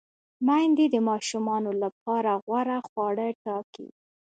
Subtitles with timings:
[0.47, 3.87] میندې د ماشومانو لپاره غوره خواړه ټاکي۔